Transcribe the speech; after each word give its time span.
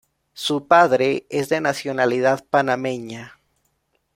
Su 0.33 0.67
padre 0.67 1.27
es 1.29 1.49
de 1.49 1.61
nacionalidad 1.61 2.43
panameña. 2.49 3.37